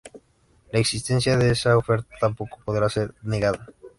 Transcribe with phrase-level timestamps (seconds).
[0.71, 3.67] La existencia de esa oferta tampoco podrá ser negada.